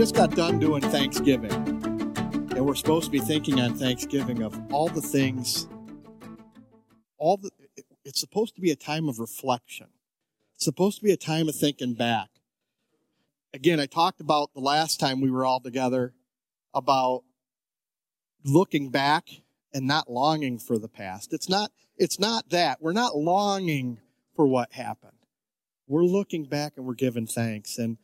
just 0.00 0.14
got 0.14 0.34
done 0.34 0.58
doing 0.58 0.80
Thanksgiving. 0.80 1.52
And 1.52 2.64
we're 2.64 2.74
supposed 2.74 3.04
to 3.04 3.10
be 3.10 3.18
thinking 3.18 3.60
on 3.60 3.74
Thanksgiving 3.74 4.42
of 4.42 4.58
all 4.72 4.88
the 4.88 5.02
things, 5.02 5.68
all 7.18 7.36
the, 7.36 7.50
it's 8.02 8.18
supposed 8.18 8.54
to 8.54 8.62
be 8.62 8.70
a 8.70 8.76
time 8.76 9.10
of 9.10 9.18
reflection. 9.18 9.88
It's 10.54 10.64
supposed 10.64 10.96
to 10.96 11.04
be 11.04 11.12
a 11.12 11.18
time 11.18 11.50
of 11.50 11.54
thinking 11.54 11.92
back. 11.92 12.30
Again, 13.52 13.78
I 13.78 13.84
talked 13.84 14.22
about 14.22 14.54
the 14.54 14.60
last 14.60 14.98
time 14.98 15.20
we 15.20 15.30
were 15.30 15.44
all 15.44 15.60
together 15.60 16.14
about 16.72 17.24
looking 18.42 18.88
back 18.88 19.28
and 19.74 19.86
not 19.86 20.10
longing 20.10 20.58
for 20.58 20.78
the 20.78 20.88
past. 20.88 21.34
It's 21.34 21.50
not, 21.50 21.72
it's 21.98 22.18
not 22.18 22.48
that. 22.48 22.80
We're 22.80 22.94
not 22.94 23.18
longing 23.18 24.00
for 24.34 24.46
what 24.46 24.72
happened. 24.72 25.12
We're 25.86 26.04
looking 26.04 26.46
back 26.46 26.78
and 26.78 26.86
we're 26.86 26.94
giving 26.94 27.26
thanks. 27.26 27.76
And 27.76 27.98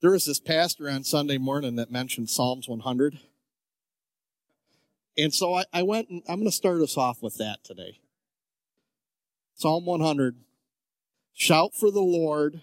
there 0.00 0.12
was 0.12 0.26
this 0.26 0.40
pastor 0.40 0.88
on 0.88 1.02
Sunday 1.04 1.38
morning 1.38 1.76
that 1.76 1.90
mentioned 1.90 2.30
Psalms 2.30 2.68
100. 2.68 3.18
And 5.16 5.34
so 5.34 5.54
I, 5.54 5.64
I 5.72 5.82
went 5.82 6.08
and 6.08 6.22
I'm 6.28 6.36
going 6.36 6.46
to 6.46 6.52
start 6.52 6.80
us 6.80 6.96
off 6.96 7.22
with 7.22 7.36
that 7.38 7.64
today. 7.64 7.98
Psalm 9.54 9.84
100. 9.86 10.36
Shout 11.34 11.74
for 11.74 11.90
the 11.90 12.00
Lord, 12.00 12.62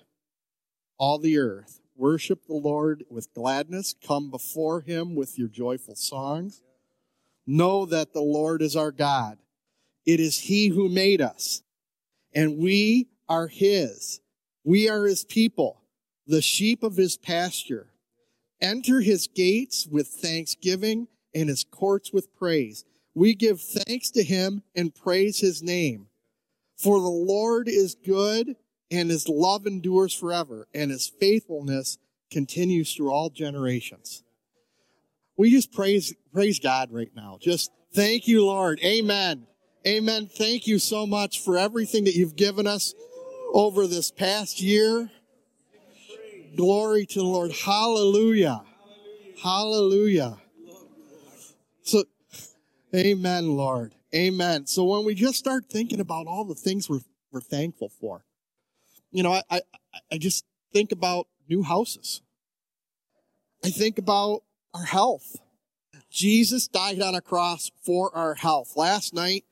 all 0.97 1.19
the 1.19 1.37
earth. 1.37 1.81
Worship 1.97 2.45
the 2.47 2.55
Lord 2.55 3.03
with 3.09 3.33
gladness. 3.33 3.95
Come 4.05 4.31
before 4.31 4.81
him 4.81 5.15
with 5.15 5.37
your 5.37 5.47
joyful 5.47 5.95
songs. 5.95 6.61
Know 7.45 7.85
that 7.85 8.13
the 8.13 8.21
Lord 8.21 8.61
is 8.61 8.75
our 8.75 8.91
God. 8.91 9.37
It 10.05 10.19
is 10.19 10.37
he 10.39 10.67
who 10.67 10.87
made 10.87 11.21
us, 11.21 11.63
and 12.33 12.57
we 12.57 13.07
are 13.27 13.47
his. 13.47 14.19
We 14.63 14.89
are 14.89 15.05
his 15.05 15.23
people 15.23 15.84
the 16.27 16.41
sheep 16.41 16.83
of 16.83 16.95
his 16.95 17.17
pasture. 17.17 17.87
Enter 18.61 19.01
his 19.01 19.27
gates 19.27 19.85
with 19.85 20.07
thanksgiving 20.07 21.07
and 21.33 21.49
his 21.49 21.63
courts 21.63 22.11
with 22.13 22.33
praise. 22.35 22.85
We 23.13 23.35
give 23.35 23.61
thanks 23.61 24.09
to 24.11 24.23
him 24.23 24.63
and 24.75 24.95
praise 24.95 25.39
his 25.39 25.61
name. 25.61 26.07
For 26.77 26.99
the 26.99 27.07
Lord 27.07 27.67
is 27.67 27.95
good 27.95 28.55
and 28.91 29.09
his 29.09 29.27
love 29.27 29.65
endures 29.65 30.13
forever 30.13 30.67
and 30.73 30.91
his 30.91 31.07
faithfulness 31.07 31.97
continues 32.31 32.93
through 32.93 33.11
all 33.11 33.29
generations. 33.29 34.23
We 35.37 35.51
just 35.51 35.71
praise, 35.71 36.13
praise 36.33 36.59
God 36.59 36.91
right 36.91 37.11
now. 37.15 37.37
Just 37.41 37.71
thank 37.93 38.27
you, 38.27 38.45
Lord. 38.45 38.79
Amen. 38.83 39.47
Amen. 39.85 40.27
Thank 40.27 40.65
you 40.65 40.79
so 40.79 41.05
much 41.05 41.41
for 41.41 41.57
everything 41.57 42.05
that 42.05 42.15
you've 42.15 42.35
given 42.35 42.67
us 42.67 42.93
over 43.53 43.85
this 43.85 44.11
past 44.11 44.61
year. 44.61 45.11
Glory 46.55 47.05
to 47.07 47.19
the 47.19 47.25
Lord. 47.25 47.51
Hallelujah. 47.51 48.63
Hallelujah. 49.43 50.37
So, 51.83 52.03
amen, 52.95 53.49
Lord. 53.57 53.93
Amen. 54.13 54.65
So 54.65 54.85
when 54.85 55.05
we 55.05 55.15
just 55.15 55.37
start 55.37 55.65
thinking 55.69 55.99
about 55.99 56.27
all 56.27 56.45
the 56.45 56.55
things 56.55 56.89
we're, 56.89 57.01
we're 57.31 57.41
thankful 57.41 57.89
for, 57.89 58.23
you 59.11 59.23
know, 59.23 59.33
I, 59.33 59.43
I, 59.49 59.61
I 60.13 60.17
just 60.17 60.45
think 60.73 60.91
about 60.91 61.27
new 61.49 61.63
houses. 61.63 62.21
I 63.63 63.69
think 63.69 63.97
about 63.97 64.43
our 64.73 64.83
health. 64.85 65.37
Jesus 66.09 66.67
died 66.67 67.01
on 67.01 67.15
a 67.15 67.21
cross 67.21 67.71
for 67.83 68.15
our 68.15 68.35
health. 68.35 68.73
Last 68.77 69.13
night, 69.13 69.43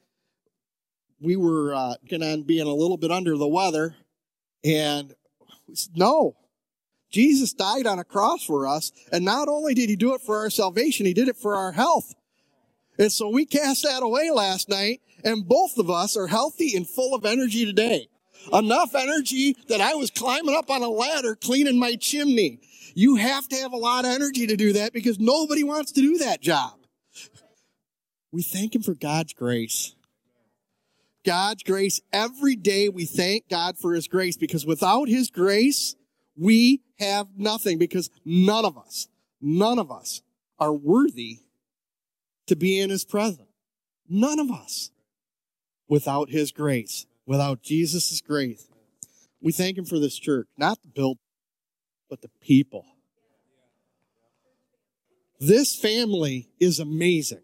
we 1.19 1.35
were 1.35 1.73
uh, 1.73 1.95
going 2.09 2.21
to 2.21 2.43
be 2.43 2.59
in 2.59 2.67
a 2.67 2.73
little 2.73 2.97
bit 2.97 3.11
under 3.11 3.37
the 3.37 3.47
weather, 3.47 3.95
and 4.63 5.13
no, 5.95 6.35
Jesus 7.13 7.53
died 7.53 7.85
on 7.85 7.99
a 7.99 8.03
cross 8.03 8.43
for 8.43 8.67
us, 8.67 8.91
and 9.11 9.23
not 9.23 9.47
only 9.47 9.75
did 9.75 9.87
he 9.87 9.95
do 9.95 10.15
it 10.15 10.21
for 10.21 10.39
our 10.39 10.49
salvation, 10.49 11.05
he 11.05 11.13
did 11.13 11.27
it 11.27 11.37
for 11.37 11.55
our 11.55 11.71
health. 11.71 12.15
And 12.97 13.11
so 13.11 13.29
we 13.29 13.45
cast 13.45 13.83
that 13.83 14.01
away 14.01 14.31
last 14.31 14.67
night, 14.67 14.99
and 15.23 15.47
both 15.47 15.77
of 15.77 15.91
us 15.91 16.17
are 16.17 16.25
healthy 16.25 16.75
and 16.75 16.89
full 16.89 17.13
of 17.13 17.23
energy 17.23 17.65
today. 17.65 18.09
Enough 18.51 18.95
energy 18.95 19.55
that 19.69 19.79
I 19.79 19.93
was 19.93 20.09
climbing 20.09 20.55
up 20.55 20.71
on 20.71 20.81
a 20.81 20.89
ladder 20.89 21.35
cleaning 21.35 21.79
my 21.79 21.95
chimney. 21.95 22.59
You 22.95 23.15
have 23.15 23.47
to 23.49 23.55
have 23.57 23.73
a 23.73 23.77
lot 23.77 24.05
of 24.05 24.11
energy 24.11 24.47
to 24.47 24.57
do 24.57 24.73
that 24.73 24.91
because 24.91 25.19
nobody 25.19 25.63
wants 25.63 25.91
to 25.93 26.01
do 26.01 26.17
that 26.17 26.41
job. 26.41 26.73
We 28.31 28.41
thank 28.41 28.73
him 28.73 28.81
for 28.81 28.95
God's 28.95 29.33
grace. 29.33 29.95
God's 31.23 31.61
grace. 31.61 32.01
Every 32.11 32.55
day 32.55 32.89
we 32.89 33.05
thank 33.05 33.47
God 33.49 33.77
for 33.77 33.93
his 33.93 34.07
grace 34.07 34.35
because 34.35 34.65
without 34.65 35.07
his 35.07 35.29
grace, 35.29 35.95
we 36.35 36.81
have 36.99 37.27
nothing 37.37 37.77
because 37.77 38.09
none 38.25 38.65
of 38.65 38.77
us, 38.77 39.07
none 39.41 39.79
of 39.79 39.91
us 39.91 40.21
are 40.59 40.73
worthy 40.73 41.39
to 42.47 42.55
be 42.55 42.79
in 42.79 42.89
his 42.89 43.05
presence. 43.05 43.49
None 44.09 44.39
of 44.39 44.51
us 44.51 44.91
without 45.87 46.29
his 46.29 46.51
grace, 46.51 47.05
without 47.25 47.61
Jesus' 47.61 48.21
grace. 48.21 48.67
We 49.41 49.51
thank 49.51 49.77
him 49.77 49.85
for 49.85 49.99
this 49.99 50.17
church, 50.17 50.47
not 50.57 50.81
the 50.81 50.87
build, 50.87 51.17
but 52.09 52.21
the 52.21 52.29
people. 52.41 52.85
This 55.39 55.75
family 55.75 56.49
is 56.59 56.79
amazing. 56.79 57.41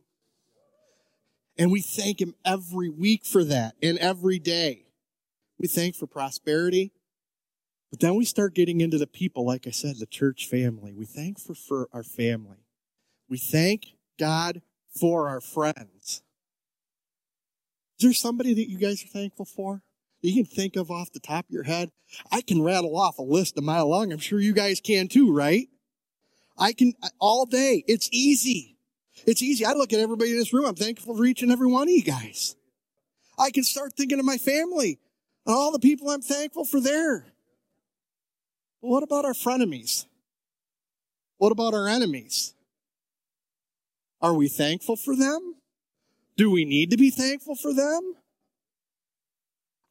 And 1.58 1.72
we 1.72 1.82
thank 1.82 2.22
him 2.22 2.36
every 2.46 2.90
week 2.90 3.26
for 3.26 3.44
that 3.44 3.76
and 3.84 3.98
every 3.98 4.40
day. 4.40 4.86
We 5.60 5.68
thank 5.68 5.96
for 5.96 6.08
prosperity. 6.08 6.94
But 7.90 8.00
then 8.00 8.16
we 8.16 8.26
start 8.26 8.54
getting 8.54 8.82
into 8.82 8.98
the 8.98 9.08
people, 9.08 9.46
like 9.46 9.66
I 9.66 9.72
said, 9.72 9.98
the 9.98 10.06
church 10.06 10.48
family. 10.48 10.94
We 10.94 11.06
thank 11.06 11.40
for, 11.40 11.56
for 11.56 11.90
our 11.92 12.04
family. 12.04 12.66
We 13.28 13.38
thank 13.38 13.88
God 14.20 14.62
for 15.00 15.28
our 15.28 15.42
friends. 15.42 16.22
Is 17.98 18.04
there 18.04 18.14
somebody 18.14 18.54
that 18.54 18.70
you 18.70 18.78
guys 18.78 19.04
are 19.04 19.08
thankful 19.08 19.46
for? 19.46 19.82
You 20.22 20.34
can 20.34 20.46
think 20.46 20.76
of 20.76 20.92
off 20.92 21.12
the 21.12 21.20
top 21.20 21.46
of 21.46 21.52
your 21.52 21.64
head. 21.64 21.92
I 22.32 22.42
can 22.42 22.62
rattle 22.62 22.98
off 22.98 23.18
a 23.18 23.24
list 23.24 23.58
a 23.58 23.62
mile 23.62 23.90
long. 23.90 24.12
I'm 24.12 24.20
sure 24.20 24.40
you 24.40 24.54
guys 24.54 24.82
can 24.82 25.08
too, 25.08 25.34
right? 25.34 25.68
I 26.58 26.74
can 26.74 26.94
all 27.20 27.46
day. 27.46 27.84
It's 27.88 28.10
easy. 28.12 28.78
It's 29.26 29.42
easy. 29.42 29.66
I 29.66 29.74
look 29.74 29.94
at 29.94 30.00
everybody 30.00 30.32
in 30.32 30.38
this 30.38 30.54
room. 30.54 30.66
I'm 30.66 30.76
thankful 30.76 31.16
for 31.16 31.26
each 31.26 31.42
and 31.42 31.52
every 31.52 31.68
one 31.68 31.84
of 31.84 31.90
you 31.90 32.04
guys. 32.04 32.56
I 33.38 33.52
can 33.52 33.64
start 33.64 33.94
thinking 33.96 34.20
of 34.20 34.26
my 34.26 34.38
family 34.38 35.00
and 35.46 35.56
all 35.56 35.72
the 35.72 35.80
people 35.80 36.10
I'm 36.10 36.22
thankful 36.22 36.66
for 36.66 36.82
there. 36.82 37.34
But 38.82 38.88
what 38.90 39.04
about 39.04 39.26
our 39.26 39.34
frenemies? 39.34 40.06
What 41.38 41.52
about 41.52 41.74
our 41.74 41.88
enemies? 41.88 42.54
Are 44.22 44.34
we 44.34 44.48
thankful 44.48 44.96
for 44.96 45.16
them? 45.16 45.56
Do 46.36 46.52
we 46.52 46.66
need 46.66 46.92
to 46.92 46.98
be 46.98 47.10
thankful 47.10 47.56
for 47.56 47.74
them? 47.74 48.16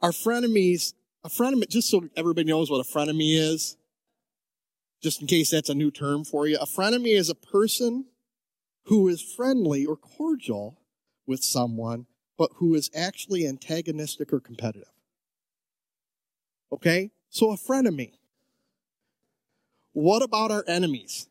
Our 0.01 0.13
frenemies, 0.13 0.95
a 1.25 1.29
frenemy, 1.29 1.69
just 1.69 1.91
so 1.91 2.09
everybody 2.17 2.49
knows 2.49 2.71
what 2.71 2.81
a 2.81 2.89
frenemy 2.89 3.37
is, 3.37 3.77
just 5.03 5.21
in 5.21 5.27
case 5.27 5.51
that's 5.51 5.69
a 5.69 5.75
new 5.75 5.91
term 5.91 6.25
for 6.25 6.47
you, 6.47 6.57
a 6.59 6.67
frenemy 6.67 7.17
is 7.17 7.29
a 7.31 7.35
person 7.35 8.07
who 8.85 9.09
is 9.09 9.21
friendly 9.21 9.85
or 9.85 9.97
cordial 9.97 10.79
with 11.27 11.43
someone, 11.43 12.07
but 12.37 12.51
who 12.57 12.75
is 12.75 12.91
actually 12.95 13.47
antagonistic 13.47 14.33
or 14.33 14.41
competitive. 14.41 14.89
Okay? 16.73 17.11
So 17.29 17.51
a 17.51 17.57
frenemy. 17.57 18.18
What 19.93 20.23
about 20.23 20.51
our 20.51 20.65
enemies? 20.67 21.29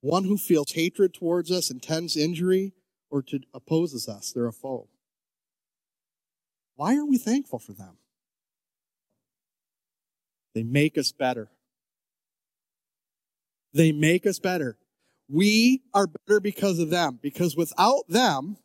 One 0.00 0.24
who 0.24 0.36
feels 0.36 0.72
hatred 0.72 1.14
towards 1.14 1.50
us, 1.50 1.70
intends 1.70 2.16
injury, 2.16 2.72
or 3.10 3.22
to 3.22 3.40
opposes 3.52 4.08
us. 4.08 4.32
They're 4.32 4.46
a 4.46 4.52
foe. 4.52 4.88
Why 6.76 6.96
are 6.96 7.04
we 7.06 7.18
thankful 7.18 7.58
for 7.58 7.72
them? 7.72 7.96
They 10.54 10.62
make 10.62 10.96
us 10.96 11.12
better. 11.12 11.50
They 13.72 13.92
make 13.92 14.26
us 14.26 14.38
better. 14.38 14.78
We 15.28 15.82
are 15.92 16.06
better 16.06 16.40
because 16.40 16.78
of 16.78 16.90
them. 16.90 17.18
Because 17.20 17.56
without 17.56 18.04
them, 18.08 18.56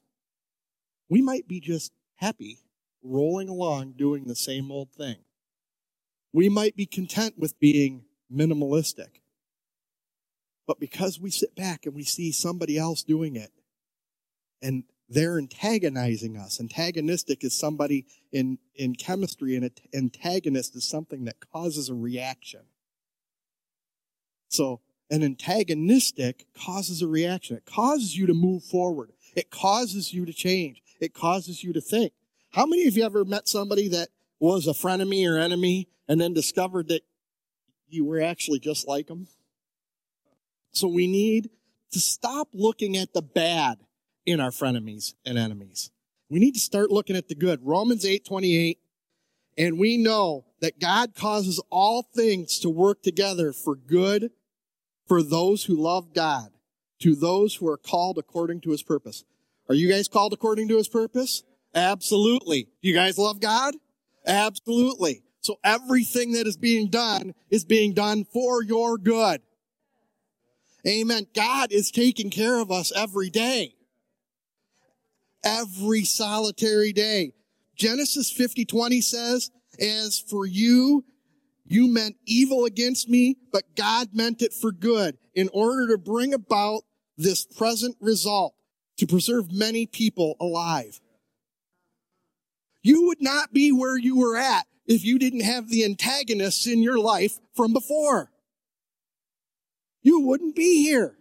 we 1.09 1.21
might 1.21 1.47
be 1.47 1.59
just 1.59 1.91
happy 2.15 2.59
rolling 3.03 3.49
along 3.49 3.93
doing 3.97 4.25
the 4.25 4.35
same 4.35 4.71
old 4.71 4.91
thing. 4.91 5.17
We 6.31 6.49
might 6.49 6.75
be 6.75 6.85
content 6.85 7.35
with 7.37 7.59
being 7.59 8.05
minimalistic. 8.33 9.21
But 10.65 10.79
because 10.79 11.19
we 11.19 11.29
sit 11.29 11.55
back 11.55 11.85
and 11.85 11.93
we 11.93 12.03
see 12.03 12.31
somebody 12.31 12.77
else 12.77 13.03
doing 13.03 13.35
it 13.35 13.51
and 14.61 14.83
they're 15.09 15.37
antagonizing 15.37 16.37
us, 16.37 16.59
antagonistic 16.59 17.43
is 17.43 17.57
somebody 17.57 18.05
in, 18.31 18.57
in 18.75 18.95
chemistry, 18.95 19.55
and 19.55 19.65
an 19.65 19.71
antagonist 19.93 20.75
is 20.75 20.85
something 20.85 21.25
that 21.25 21.35
causes 21.51 21.89
a 21.89 21.93
reaction. 21.93 22.61
So, 24.47 24.79
an 25.11 25.21
antagonistic 25.21 26.45
causes 26.57 27.01
a 27.01 27.07
reaction. 27.07 27.57
It 27.57 27.65
causes 27.65 28.17
you 28.17 28.25
to 28.27 28.33
move 28.33 28.63
forward. 28.63 29.11
It 29.35 29.51
causes 29.51 30.13
you 30.13 30.25
to 30.25 30.33
change. 30.33 30.81
It 30.99 31.13
causes 31.13 31.63
you 31.63 31.73
to 31.73 31.81
think. 31.81 32.13
How 32.51 32.65
many 32.65 32.87
of 32.87 32.95
you 32.95 33.03
ever 33.03 33.25
met 33.25 33.47
somebody 33.47 33.89
that 33.89 34.09
was 34.39 34.67
a 34.67 34.71
frenemy 34.71 35.29
or 35.29 35.37
enemy 35.37 35.89
and 36.07 36.19
then 36.19 36.33
discovered 36.33 36.87
that 36.87 37.01
you 37.93 38.05
were 38.05 38.21
actually 38.21 38.59
just 38.59 38.87
like 38.87 39.07
them. 39.07 39.27
So 40.71 40.87
we 40.87 41.07
need 41.07 41.49
to 41.91 41.99
stop 41.99 42.49
looking 42.53 42.97
at 42.97 43.13
the 43.13 43.21
bad 43.21 43.77
in 44.25 44.39
our 44.39 44.49
frenemies 44.49 45.13
and 45.25 45.37
enemies. 45.37 45.91
We 46.29 46.39
need 46.39 46.55
to 46.55 46.59
start 46.59 46.91
looking 46.91 47.15
at 47.15 47.27
the 47.27 47.35
good. 47.35 47.59
Romans 47.63 48.05
8 48.05 48.25
28. 48.25 48.79
And 49.55 49.77
we 49.77 49.97
know 49.97 50.45
that 50.61 50.79
God 50.79 51.13
causes 51.13 51.61
all 51.69 52.01
things 52.01 52.57
to 52.59 52.69
work 52.69 53.03
together 53.03 53.53
for 53.53 53.75
good 53.75 54.31
for 55.07 55.21
those 55.21 55.65
who 55.65 55.75
love 55.75 56.13
God, 56.13 56.49
to 56.99 57.15
those 57.15 57.55
who 57.55 57.67
are 57.67 57.77
called 57.77 58.17
according 58.17 58.61
to 58.61 58.71
his 58.71 58.81
purpose. 58.81 59.23
Are 59.69 59.75
you 59.75 59.89
guys 59.89 60.07
called 60.07 60.33
according 60.33 60.69
to 60.69 60.77
his 60.77 60.87
purpose? 60.87 61.43
Absolutely. 61.75 62.63
Do 62.81 62.89
you 62.89 62.95
guys 62.95 63.17
love 63.17 63.39
God? 63.39 63.75
Absolutely. 64.25 65.22
So 65.43 65.59
everything 65.63 66.31
that 66.33 66.47
is 66.47 66.55
being 66.55 66.87
done 66.87 67.33
is 67.49 67.65
being 67.65 67.93
done 67.93 68.23
for 68.23 68.63
your 68.63 68.97
good. 68.97 69.41
Amen. 70.87 71.27
God 71.35 71.71
is 71.71 71.91
taking 71.91 72.29
care 72.29 72.59
of 72.59 72.71
us 72.71 72.93
every 72.95 73.29
day. 73.29 73.75
Every 75.43 76.05
solitary 76.05 76.93
day. 76.93 77.33
Genesis 77.75 78.31
50, 78.31 78.63
20 78.63 79.01
says, 79.01 79.51
as 79.79 80.19
for 80.19 80.45
you, 80.45 81.03
you 81.65 81.87
meant 81.87 82.15
evil 82.25 82.63
against 82.65 83.09
me, 83.09 83.37
but 83.51 83.75
God 83.75 84.09
meant 84.13 84.41
it 84.41 84.53
for 84.53 84.71
good 84.71 85.17
in 85.33 85.49
order 85.53 85.87
to 85.89 85.97
bring 85.97 86.33
about 86.33 86.83
this 87.17 87.45
present 87.45 87.97
result 87.99 88.53
to 88.97 89.07
preserve 89.07 89.51
many 89.51 89.85
people 89.87 90.35
alive. 90.39 91.01
You 92.81 93.07
would 93.07 93.21
not 93.21 93.51
be 93.51 93.71
where 93.71 93.97
you 93.97 94.17
were 94.17 94.37
at 94.37 94.65
if 94.85 95.03
you 95.03 95.17
didn't 95.17 95.41
have 95.41 95.69
the 95.69 95.83
antagonists 95.83 96.67
in 96.67 96.81
your 96.81 96.99
life 96.99 97.39
from 97.55 97.73
before. 97.73 98.31
You 100.01 100.19
wouldn't 100.21 100.55
be 100.55 100.83
here. 100.83 101.17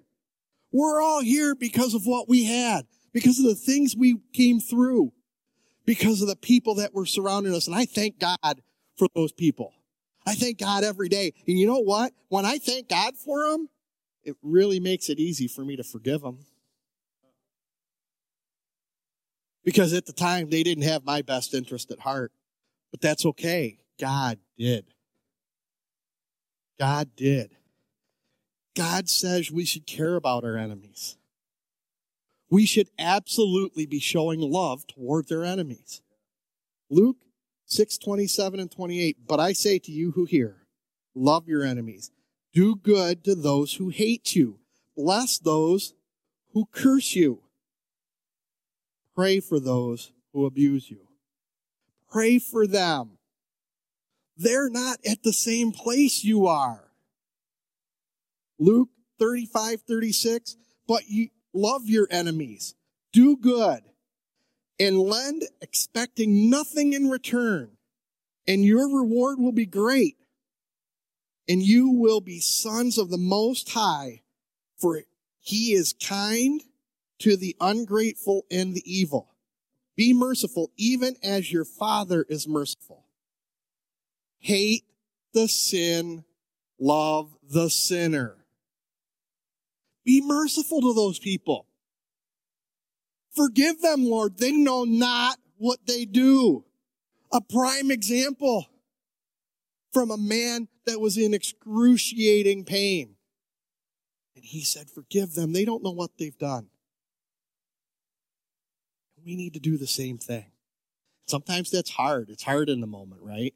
We're 0.72 1.02
all 1.02 1.22
here 1.22 1.54
because 1.54 1.94
of 1.94 2.06
what 2.06 2.28
we 2.28 2.44
had, 2.44 2.86
because 3.12 3.38
of 3.38 3.44
the 3.44 3.54
things 3.54 3.94
we 3.96 4.18
came 4.32 4.58
through, 4.58 5.12
because 5.84 6.22
of 6.22 6.28
the 6.28 6.36
people 6.36 6.76
that 6.76 6.94
were 6.94 7.06
surrounding 7.06 7.54
us. 7.54 7.66
And 7.66 7.76
I 7.76 7.84
thank 7.84 8.18
God 8.18 8.62
for 8.96 9.06
those 9.14 9.32
people. 9.32 9.72
I 10.26 10.34
thank 10.34 10.58
God 10.58 10.84
every 10.84 11.08
day. 11.08 11.32
And 11.46 11.58
you 11.58 11.66
know 11.66 11.80
what? 11.80 12.12
When 12.28 12.46
I 12.46 12.58
thank 12.58 12.88
God 12.88 13.16
for 13.16 13.50
them, 13.50 13.68
it 14.24 14.36
really 14.42 14.80
makes 14.80 15.08
it 15.08 15.18
easy 15.18 15.48
for 15.48 15.64
me 15.64 15.76
to 15.76 15.84
forgive 15.84 16.22
them. 16.22 16.38
Because 19.64 19.92
at 19.92 20.06
the 20.06 20.12
time, 20.12 20.50
they 20.50 20.62
didn't 20.62 20.84
have 20.84 21.04
my 21.04 21.22
best 21.22 21.54
interest 21.54 21.90
at 21.90 22.00
heart. 22.00 22.32
But 22.92 23.00
that's 23.00 23.26
okay. 23.26 23.78
God 23.98 24.38
did. 24.56 24.84
God 26.78 27.10
did. 27.16 27.56
God 28.76 29.08
says 29.08 29.50
we 29.50 29.64
should 29.64 29.86
care 29.86 30.14
about 30.14 30.44
our 30.44 30.56
enemies. 30.56 31.16
We 32.50 32.66
should 32.66 32.90
absolutely 32.98 33.86
be 33.86 33.98
showing 33.98 34.40
love 34.40 34.86
toward 34.86 35.28
their 35.28 35.44
enemies. 35.44 36.02
Luke 36.90 37.24
6 37.64 37.96
27 37.98 38.60
and 38.60 38.70
28. 38.70 39.16
But 39.26 39.40
I 39.40 39.52
say 39.52 39.78
to 39.78 39.90
you 39.90 40.12
who 40.12 40.26
hear, 40.26 40.66
love 41.14 41.48
your 41.48 41.64
enemies, 41.64 42.10
do 42.52 42.76
good 42.76 43.24
to 43.24 43.34
those 43.34 43.74
who 43.74 43.88
hate 43.88 44.36
you, 44.36 44.58
bless 44.94 45.38
those 45.38 45.94
who 46.52 46.66
curse 46.70 47.14
you, 47.14 47.42
pray 49.14 49.40
for 49.40 49.58
those 49.58 50.12
who 50.34 50.44
abuse 50.44 50.90
you. 50.90 51.08
Pray 52.12 52.38
for 52.38 52.66
them. 52.66 53.16
They're 54.36 54.68
not 54.68 54.98
at 55.06 55.22
the 55.22 55.32
same 55.32 55.72
place 55.72 56.22
you 56.22 56.46
are. 56.46 56.92
Luke 58.58 58.90
35, 59.18 59.80
36, 59.82 60.56
but 60.86 61.08
you 61.08 61.28
love 61.54 61.86
your 61.86 62.06
enemies, 62.10 62.74
do 63.14 63.36
good, 63.36 63.80
and 64.78 64.98
lend 64.98 65.44
expecting 65.62 66.50
nothing 66.50 66.92
in 66.92 67.08
return, 67.08 67.78
and 68.46 68.62
your 68.62 68.94
reward 68.94 69.38
will 69.38 69.52
be 69.52 69.66
great, 69.66 70.16
and 71.48 71.62
you 71.62 71.90
will 71.90 72.20
be 72.20 72.40
sons 72.40 72.98
of 72.98 73.08
the 73.08 73.18
Most 73.18 73.70
High, 73.70 74.20
for 74.76 75.00
he 75.40 75.72
is 75.72 75.94
kind 75.94 76.60
to 77.20 77.36
the 77.38 77.56
ungrateful 77.58 78.44
and 78.50 78.74
the 78.74 78.82
evil. 78.84 79.31
Be 79.96 80.12
merciful, 80.12 80.70
even 80.76 81.16
as 81.22 81.52
your 81.52 81.64
Father 81.64 82.24
is 82.28 82.48
merciful. 82.48 83.04
Hate 84.38 84.84
the 85.34 85.48
sin, 85.48 86.24
love 86.78 87.36
the 87.42 87.68
sinner. 87.68 88.36
Be 90.04 90.20
merciful 90.24 90.80
to 90.80 90.94
those 90.94 91.18
people. 91.18 91.66
Forgive 93.34 93.80
them, 93.80 94.04
Lord. 94.04 94.38
They 94.38 94.52
know 94.52 94.84
not 94.84 95.38
what 95.56 95.78
they 95.86 96.04
do. 96.04 96.64
A 97.32 97.40
prime 97.40 97.90
example 97.90 98.66
from 99.92 100.10
a 100.10 100.16
man 100.16 100.68
that 100.86 101.00
was 101.00 101.16
in 101.16 101.32
excruciating 101.34 102.64
pain. 102.64 103.14
And 104.34 104.44
he 104.44 104.62
said, 104.62 104.90
Forgive 104.90 105.34
them. 105.34 105.52
They 105.52 105.64
don't 105.64 105.82
know 105.82 105.92
what 105.92 106.18
they've 106.18 106.36
done. 106.36 106.68
We 109.24 109.36
need 109.36 109.54
to 109.54 109.60
do 109.60 109.76
the 109.76 109.86
same 109.86 110.18
thing. 110.18 110.46
Sometimes 111.26 111.70
that's 111.70 111.90
hard. 111.90 112.28
It's 112.28 112.42
hard 112.42 112.68
in 112.68 112.80
the 112.80 112.86
moment, 112.86 113.22
right? 113.22 113.54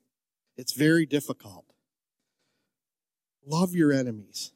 It's 0.56 0.72
very 0.72 1.06
difficult. 1.06 1.64
Love 3.44 3.74
your 3.74 3.92
enemies. 3.92 4.52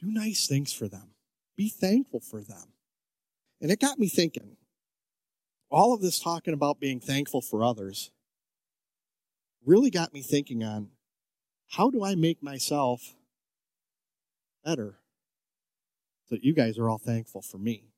Do 0.00 0.10
nice 0.10 0.46
things 0.46 0.72
for 0.72 0.88
them. 0.88 1.10
Be 1.56 1.68
thankful 1.68 2.20
for 2.20 2.40
them. 2.40 2.72
And 3.60 3.70
it 3.70 3.80
got 3.80 3.98
me 3.98 4.08
thinking 4.08 4.56
all 5.70 5.94
of 5.94 6.02
this 6.02 6.18
talking 6.18 6.52
about 6.52 6.78
being 6.78 7.00
thankful 7.00 7.40
for 7.40 7.64
others 7.64 8.10
really 9.64 9.90
got 9.90 10.12
me 10.12 10.20
thinking 10.20 10.62
on 10.62 10.90
how 11.70 11.88
do 11.88 12.04
I 12.04 12.14
make 12.14 12.42
myself 12.42 13.14
better 14.64 14.96
so 16.28 16.34
that 16.34 16.44
you 16.44 16.52
guys 16.52 16.78
are 16.78 16.90
all 16.90 16.98
thankful 16.98 17.40
for 17.40 17.58
me? 17.58 17.91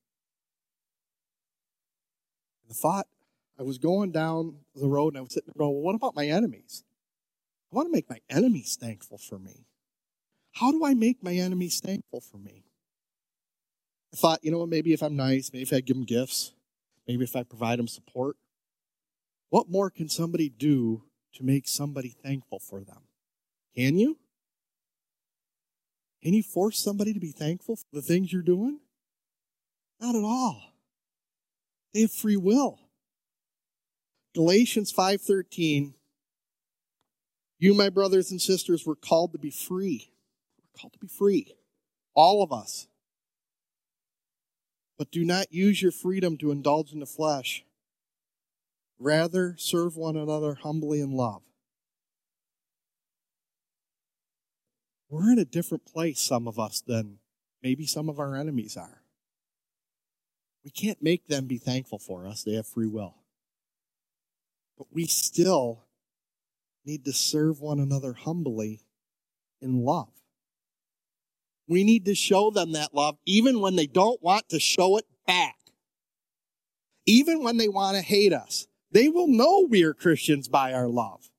The 2.68 2.74
thought, 2.74 3.06
I 3.58 3.62
was 3.62 3.78
going 3.78 4.10
down 4.10 4.56
the 4.74 4.88
road 4.88 5.08
and 5.08 5.18
I 5.18 5.20
was 5.20 5.32
sitting 5.32 5.52
there 5.54 5.58
going, 5.58 5.74
well, 5.74 5.82
what 5.82 5.94
about 5.94 6.16
my 6.16 6.26
enemies? 6.26 6.84
I 7.72 7.76
want 7.76 7.88
to 7.88 7.92
make 7.92 8.10
my 8.10 8.20
enemies 8.28 8.76
thankful 8.80 9.18
for 9.18 9.38
me. 9.38 9.66
How 10.52 10.70
do 10.70 10.84
I 10.84 10.94
make 10.94 11.22
my 11.22 11.34
enemies 11.34 11.80
thankful 11.80 12.20
for 12.20 12.38
me? 12.38 12.64
I 14.12 14.16
thought, 14.16 14.44
you 14.44 14.50
know, 14.50 14.58
what, 14.58 14.68
maybe 14.68 14.92
if 14.92 15.02
I'm 15.02 15.16
nice, 15.16 15.50
maybe 15.52 15.62
if 15.62 15.72
I 15.72 15.80
give 15.80 15.96
them 15.96 16.04
gifts, 16.04 16.52
maybe 17.06 17.24
if 17.24 17.34
I 17.34 17.42
provide 17.42 17.78
them 17.78 17.88
support, 17.88 18.36
what 19.50 19.68
more 19.68 19.90
can 19.90 20.08
somebody 20.08 20.48
do 20.48 21.02
to 21.34 21.44
make 21.44 21.66
somebody 21.66 22.10
thankful 22.10 22.60
for 22.60 22.80
them? 22.80 23.02
Can 23.76 23.98
you? 23.98 24.18
Can 26.22 26.32
you 26.32 26.42
force 26.42 26.78
somebody 26.78 27.12
to 27.12 27.20
be 27.20 27.32
thankful 27.32 27.76
for 27.76 27.86
the 27.92 28.02
things 28.02 28.32
you're 28.32 28.42
doing? 28.42 28.78
Not 30.00 30.14
at 30.14 30.24
all. 30.24 30.73
They 31.94 32.00
have 32.02 32.12
free 32.12 32.36
will. 32.36 32.80
Galatians 34.34 34.92
5:13 34.92 35.94
You 37.58 37.72
my 37.72 37.88
brothers 37.88 38.32
and 38.32 38.42
sisters 38.42 38.84
were 38.84 38.96
called 38.96 39.32
to 39.32 39.38
be 39.38 39.50
free. 39.50 40.10
We're 40.58 40.80
called 40.80 40.92
to 40.94 40.98
be 40.98 41.06
free. 41.06 41.54
All 42.14 42.42
of 42.42 42.52
us. 42.52 42.88
But 44.98 45.12
do 45.12 45.24
not 45.24 45.52
use 45.52 45.80
your 45.80 45.92
freedom 45.92 46.36
to 46.38 46.50
indulge 46.50 46.92
in 46.92 46.98
the 46.98 47.06
flesh. 47.06 47.64
Rather 48.98 49.54
serve 49.56 49.96
one 49.96 50.16
another 50.16 50.54
humbly 50.54 51.00
in 51.00 51.12
love. 51.12 51.42
We're 55.08 55.30
in 55.32 55.38
a 55.38 55.44
different 55.44 55.84
place 55.84 56.20
some 56.20 56.48
of 56.48 56.58
us 56.58 56.80
than 56.80 57.20
maybe 57.62 57.86
some 57.86 58.08
of 58.08 58.18
our 58.18 58.34
enemies 58.34 58.76
are. 58.76 59.03
We 60.64 60.70
can't 60.70 61.02
make 61.02 61.26
them 61.26 61.46
be 61.46 61.58
thankful 61.58 61.98
for 61.98 62.26
us, 62.26 62.42
they 62.42 62.54
have 62.54 62.66
free 62.66 62.86
will. 62.86 63.16
But 64.78 64.88
we 64.92 65.06
still 65.06 65.84
need 66.84 67.04
to 67.04 67.12
serve 67.12 67.60
one 67.60 67.78
another 67.78 68.14
humbly 68.14 68.80
in 69.60 69.84
love. 69.84 70.08
We 71.68 71.84
need 71.84 72.04
to 72.06 72.14
show 72.14 72.50
them 72.50 72.72
that 72.72 72.94
love 72.94 73.16
even 73.24 73.60
when 73.60 73.76
they 73.76 73.86
don't 73.86 74.22
want 74.22 74.48
to 74.50 74.60
show 74.60 74.98
it 74.98 75.06
back. 75.26 75.56
Even 77.06 77.42
when 77.42 77.56
they 77.58 77.68
want 77.68 77.96
to 77.96 78.02
hate 78.02 78.32
us. 78.32 78.66
They 78.90 79.08
will 79.08 79.28
know 79.28 79.66
we 79.68 79.82
are 79.82 79.92
Christians 79.92 80.48
by 80.48 80.72
our 80.72 80.88
love. 80.88 81.30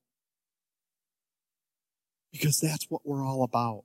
Because 2.32 2.60
that's 2.60 2.84
what 2.90 3.02
we're 3.04 3.24
all 3.24 3.42
about. 3.42 3.84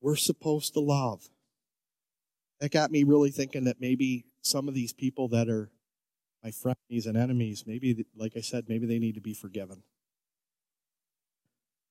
We're 0.00 0.16
supposed 0.16 0.74
to 0.74 0.80
love 0.80 1.28
that 2.60 2.70
got 2.70 2.90
me 2.90 3.04
really 3.04 3.30
thinking 3.30 3.64
that 3.64 3.80
maybe 3.80 4.26
some 4.42 4.68
of 4.68 4.74
these 4.74 4.92
people 4.92 5.28
that 5.28 5.48
are 5.48 5.70
my 6.44 6.50
frenemies 6.50 7.06
and 7.06 7.16
enemies, 7.16 7.64
maybe, 7.66 8.06
like 8.16 8.32
I 8.36 8.40
said, 8.40 8.66
maybe 8.68 8.86
they 8.86 8.98
need 8.98 9.14
to 9.14 9.20
be 9.20 9.34
forgiven. 9.34 9.82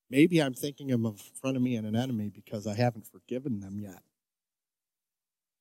Maybe 0.10 0.42
I'm 0.42 0.56
thinking 0.56 0.92
of 0.92 1.06
a 1.06 1.12
frenemy 1.12 1.78
and 1.78 1.86
an 1.86 1.96
enemy 1.96 2.32
because 2.34 2.66
I 2.66 2.74
haven't 2.76 3.06
forgiven 3.06 3.60
them 3.60 3.80
yet. 3.80 4.02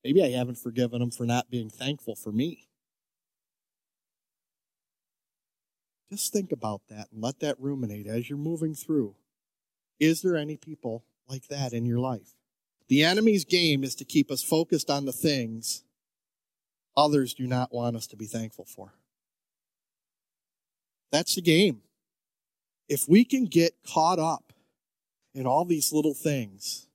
Maybe 0.03 0.23
I 0.23 0.31
haven't 0.31 0.57
forgiven 0.57 1.00
them 1.00 1.11
for 1.11 1.27
not 1.27 1.50
being 1.50 1.69
thankful 1.69 2.15
for 2.15 2.33
me. 2.33 2.69
Just 6.11 6.33
think 6.33 6.53
about 6.53 6.83
that 6.88 7.09
and 7.12 7.23
let 7.23 7.41
that 7.41 7.61
ruminate 7.61 8.07
as 8.07 8.31
you're 8.31 8.38
moving 8.38 8.75
through. 8.75 9.17
Is 10.00 10.23
there 10.23 10.37
any 10.37 10.57
people 10.57 11.05
like 11.29 11.49
that 11.49 11.75
in 11.75 11.85
your 11.85 11.99
life? 11.99 12.38
The 12.88 13.04
enemy's 13.04 13.45
game 13.45 13.85
is 13.85 13.95
to 13.97 14.04
keep 14.04 14.30
us 14.30 14.42
focused 14.42 14.90
on 14.90 15.04
the 15.04 15.12
things 15.12 15.85
others 16.97 17.33
do 17.33 17.47
not 17.47 17.73
want 17.73 17.97
us 17.97 18.09
to 18.09 18.16
be 18.16 18.26
thankful 18.26 18.64
for. 18.64 18.92
That's 21.12 21.37
the 21.37 21.42
game. 21.42 21.83
If 22.88 23.09
we 23.09 23.25
can 23.25 23.45
get 23.45 23.75
caught 23.87 24.18
up 24.18 24.52
in 25.35 25.47
all 25.47 25.64
these 25.64 25.92
little 25.92 26.14
things, 26.14 26.88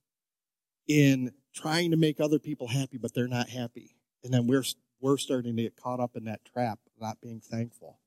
in 0.86 1.32
trying 1.54 1.90
to 1.92 1.96
make 1.96 2.20
other 2.20 2.38
people 2.38 2.68
happy, 2.68 2.98
but 2.98 3.14
they're 3.14 3.26
not 3.26 3.48
happy, 3.48 3.96
and 4.22 4.34
then 4.34 4.46
we're, 4.46 4.64
we're 5.00 5.16
starting 5.16 5.56
to 5.56 5.62
get 5.62 5.76
caught 5.76 6.00
up 6.00 6.16
in 6.16 6.24
that 6.24 6.44
trap 6.44 6.78
of 6.86 7.00
not 7.00 7.20
being 7.20 7.40
thankful. 7.40 7.98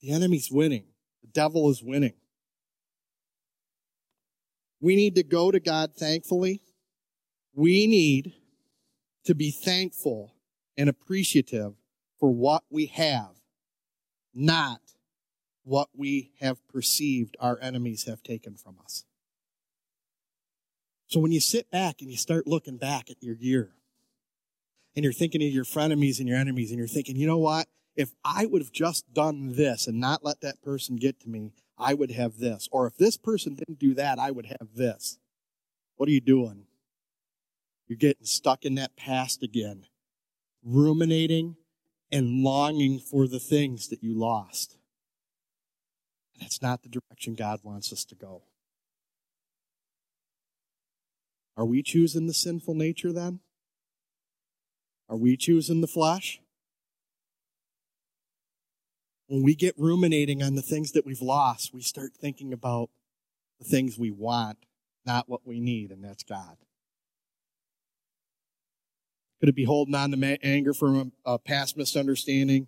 The 0.00 0.12
enemy's 0.12 0.50
winning. 0.50 0.84
The 1.20 1.28
devil 1.28 1.68
is 1.68 1.82
winning. 1.82 2.14
We 4.80 4.96
need 4.96 5.14
to 5.16 5.22
go 5.22 5.50
to 5.50 5.60
God 5.60 5.94
thankfully. 5.94 6.62
We 7.54 7.86
need 7.86 8.34
to 9.24 9.34
be 9.34 9.50
thankful 9.50 10.34
and 10.76 10.88
appreciative 10.88 11.74
for 12.18 12.30
what 12.30 12.64
we 12.70 12.86
have, 12.86 13.40
not 14.34 14.80
what 15.64 15.88
we 15.94 16.32
have 16.40 16.66
perceived 16.68 17.36
our 17.38 17.58
enemies 17.60 18.06
have 18.06 18.22
taken 18.22 18.56
from 18.56 18.76
us. 18.82 19.04
So 21.06 21.20
when 21.20 21.32
you 21.32 21.40
sit 21.40 21.70
back 21.70 22.00
and 22.00 22.10
you 22.10 22.16
start 22.16 22.46
looking 22.46 22.76
back 22.76 23.10
at 23.10 23.22
your 23.22 23.34
year, 23.34 23.72
and 24.96 25.04
you're 25.04 25.12
thinking 25.12 25.42
of 25.42 25.52
your 25.52 25.64
frenemies 25.64 26.18
and 26.18 26.28
your 26.28 26.38
enemies, 26.38 26.70
and 26.70 26.78
you're 26.78 26.88
thinking, 26.88 27.16
you 27.16 27.26
know 27.26 27.38
what? 27.38 27.68
If 27.96 28.12
I 28.24 28.46
would 28.46 28.62
have 28.62 28.72
just 28.72 29.12
done 29.12 29.52
this 29.54 29.86
and 29.86 30.00
not 30.00 30.24
let 30.24 30.40
that 30.40 30.62
person 30.62 30.96
get 30.96 31.20
to 31.20 31.28
me, 31.28 31.52
I 31.80 31.94
would 31.94 32.10
have 32.12 32.38
this. 32.38 32.68
Or 32.70 32.86
if 32.86 32.96
this 32.96 33.16
person 33.16 33.54
didn't 33.54 33.78
do 33.78 33.94
that, 33.94 34.18
I 34.18 34.30
would 34.30 34.46
have 34.46 34.74
this. 34.74 35.18
What 35.96 36.08
are 36.08 36.12
you 36.12 36.20
doing? 36.20 36.66
You're 37.88 37.96
getting 37.96 38.26
stuck 38.26 38.64
in 38.64 38.76
that 38.76 38.96
past 38.96 39.42
again, 39.42 39.86
ruminating 40.62 41.56
and 42.12 42.42
longing 42.42 42.98
for 42.98 43.26
the 43.26 43.40
things 43.40 43.88
that 43.88 44.02
you 44.02 44.14
lost. 44.14 44.76
And 46.34 46.42
That's 46.42 46.62
not 46.62 46.82
the 46.82 46.88
direction 46.88 47.34
God 47.34 47.60
wants 47.62 47.92
us 47.92 48.04
to 48.06 48.14
go. 48.14 48.42
Are 51.56 51.66
we 51.66 51.82
choosing 51.82 52.26
the 52.26 52.34
sinful 52.34 52.74
nature 52.74 53.12
then? 53.12 53.40
Are 55.08 55.16
we 55.16 55.36
choosing 55.36 55.80
the 55.80 55.88
flesh? 55.88 56.40
When 59.30 59.44
we 59.44 59.54
get 59.54 59.78
ruminating 59.78 60.42
on 60.42 60.56
the 60.56 60.60
things 60.60 60.90
that 60.90 61.06
we've 61.06 61.22
lost, 61.22 61.72
we 61.72 61.82
start 61.82 62.16
thinking 62.20 62.52
about 62.52 62.90
the 63.60 63.64
things 63.64 63.96
we 63.96 64.10
want, 64.10 64.58
not 65.06 65.28
what 65.28 65.46
we 65.46 65.60
need, 65.60 65.92
and 65.92 66.02
that's 66.02 66.24
God. 66.24 66.56
Could 69.38 69.48
it 69.48 69.54
be 69.54 69.66
holding 69.66 69.94
on 69.94 70.10
to 70.10 70.38
anger 70.42 70.74
from 70.74 71.12
a, 71.24 71.38
past 71.38 71.76
misunderstanding? 71.76 72.66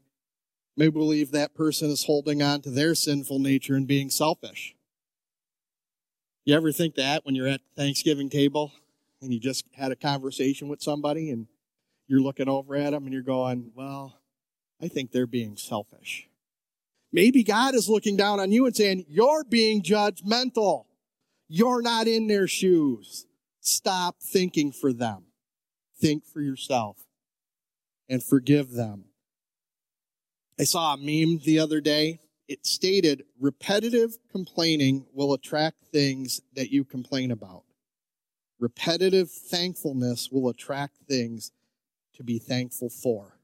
Maybe 0.76 0.92
believe 0.92 1.33
that 1.33 1.52
person 1.52 1.90
is 1.90 2.04
holding 2.04 2.42
on 2.42 2.61
to 2.61 2.71
their 2.71 2.95
sinful 2.95 3.40
nature 3.40 3.75
and 3.75 3.88
being 3.88 4.09
selfish. 4.09 4.76
You 6.45 6.54
ever 6.54 6.71
think 6.71 6.95
that 6.95 7.26
when 7.26 7.35
you're 7.35 7.49
at 7.49 7.62
the 7.75 7.83
Thanksgiving 7.83 8.31
table 8.31 8.71
and 9.21 9.35
you 9.35 9.40
just 9.40 9.64
had 9.75 9.90
a 9.90 9.97
conversation 9.97 10.69
with 10.69 10.81
somebody 10.81 11.28
and 11.31 11.49
you're 12.07 12.23
looking 12.23 12.49
over 12.49 12.76
at 12.76 12.90
them 12.90 13.02
and 13.02 13.12
you're 13.12 13.23
going, 13.23 13.73
well, 13.75 14.21
I 14.81 14.87
think 14.87 15.11
they're 15.11 15.26
being 15.26 15.57
selfish. 15.57 16.28
Maybe 17.12 17.42
God 17.45 17.75
is 17.75 17.88
looking 17.88 18.16
down 18.16 18.40
on 18.40 18.50
you 18.52 18.66
and 18.66 18.75
saying, 18.75 19.04
You're 19.09 19.45
being 19.45 19.83
judgmental. 19.83 20.87
You're 21.49 21.83
not 21.83 22.09
in 22.09 22.26
their 22.26 22.49
shoes. 22.49 23.26
Stop 23.61 24.16
thinking 24.23 24.73
for 24.73 24.92
them. 24.92 25.25
Think 26.00 26.25
for 26.25 26.40
yourself 26.40 27.07
and 28.09 28.23
forgive 28.23 28.73
them. 28.73 29.04
I 30.59 30.64
saw 30.64 30.95
a 30.95 30.97
meme 30.97 31.40
the 31.45 31.59
other 31.59 31.81
day. 31.81 32.21
It 32.49 32.66
stated, 32.66 33.25
repetitive 33.38 34.19
complaining 34.31 35.07
will 35.12 35.33
attract 35.33 35.85
things 35.92 36.40
that 36.54 36.71
you 36.71 36.85
complain 36.85 37.31
about. 37.31 37.64
Repetitive 38.59 39.31
thankfulness 39.31 40.31
will 40.31 40.49
attract 40.49 40.99
things 41.09 41.52
to 42.14 42.23
be 42.23 42.38
thankful 42.38 42.90
for. 42.90 43.38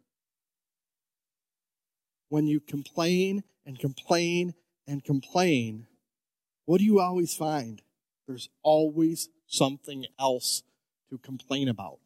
When 2.28 2.46
you 2.46 2.60
complain 2.60 3.44
and 3.68 3.78
complain 3.78 4.54
and 4.87 5.04
complain, 5.04 5.87
what 6.64 6.78
do 6.78 6.84
you 6.84 7.00
always 7.00 7.34
find? 7.34 7.82
There's 8.26 8.48
always 8.62 9.28
something 9.46 10.06
else 10.18 10.62
to 11.10 11.18
complain 11.18 11.68
about. 11.68 11.98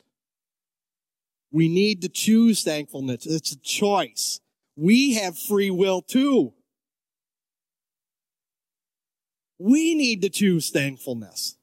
We 1.52 1.68
need 1.68 2.02
to 2.02 2.08
choose 2.08 2.64
thankfulness. 2.64 3.26
It's 3.26 3.52
a 3.52 3.60
choice. 3.60 4.40
We 4.74 5.14
have 5.14 5.38
free 5.38 5.70
will 5.70 6.02
too. 6.02 6.52
We 9.58 9.94
need 9.94 10.20
to 10.22 10.30
choose 10.30 10.70
thankfulness. 10.70 11.56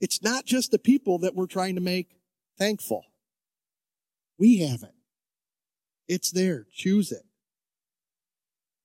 It's 0.00 0.22
not 0.22 0.44
just 0.44 0.70
the 0.70 0.78
people 0.78 1.18
that 1.18 1.34
we're 1.34 1.46
trying 1.46 1.74
to 1.74 1.80
make 1.80 2.10
thankful. 2.58 3.04
We 4.38 4.58
have 4.58 4.84
it. 4.84 4.94
It's 6.06 6.30
there. 6.30 6.66
Choose 6.72 7.10
it. 7.10 7.24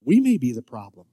We 0.09 0.19
may 0.19 0.39
be 0.39 0.53
the 0.53 0.63
problem. 0.63 1.05